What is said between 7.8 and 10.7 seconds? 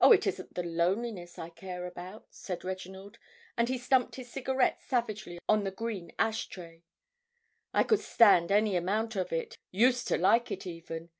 could stand any amount of it, used to like it